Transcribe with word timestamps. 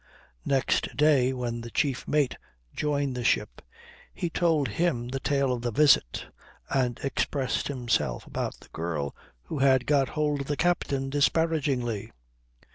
Next 0.45 0.97
day, 0.97 1.31
when 1.31 1.61
the 1.61 1.69
chief 1.69 2.07
mate 2.07 2.35
joined 2.73 3.15
the 3.15 3.23
ship, 3.23 3.61
he 4.15 4.31
told 4.31 4.67
him 4.67 5.09
the 5.09 5.19
tale 5.19 5.53
of 5.53 5.61
the 5.61 5.69
visit, 5.69 6.25
and 6.71 6.97
expressed 7.03 7.67
himself 7.67 8.25
about 8.25 8.59
the 8.61 8.69
girl 8.69 9.15
"who 9.43 9.59
had 9.59 9.85
got 9.85 10.09
hold 10.09 10.41
of 10.41 10.47
the 10.47 10.57
captain" 10.57 11.11
disparagingly. 11.11 12.11